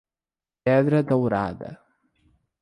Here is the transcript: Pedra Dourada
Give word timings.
Pedra 0.63 1.03
Dourada 1.03 1.77